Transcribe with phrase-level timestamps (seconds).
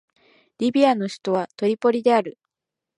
[0.57, 2.39] リビアの首都はトリポリである